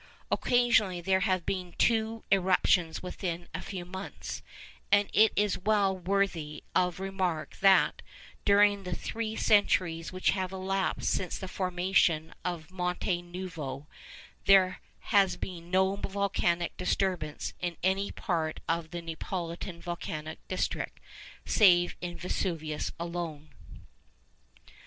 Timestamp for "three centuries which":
8.95-10.31